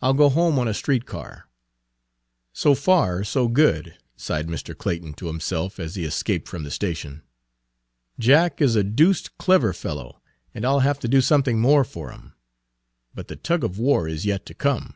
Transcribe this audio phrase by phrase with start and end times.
[0.00, 1.48] I'll go home on a street car."
[2.52, 4.78] "So far so good," sighed Mr.
[4.78, 7.22] Clayton to himself as he escaped from the station.
[8.16, 10.22] "Jack is a deuced clever fellow,
[10.54, 12.34] and I 'll have to do something more for him.
[13.12, 14.94] But the tug of war is yet to come.